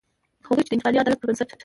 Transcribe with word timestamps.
هغوی 0.47 0.63
چې 0.65 0.69
د 0.71 0.73
انتقالي 0.75 0.97
عدالت 0.99 1.19
پر 1.21 1.27
بنسټ. 1.29 1.49